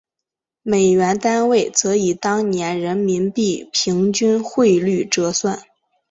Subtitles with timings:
[0.63, 5.61] 美元单位则以当年人民币平均汇率折算。